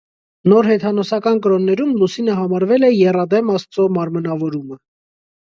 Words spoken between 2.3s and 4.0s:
համարվել է եռադեմ աստծո